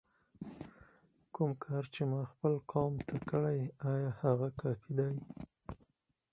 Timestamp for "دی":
3.63-3.67, 4.97-5.15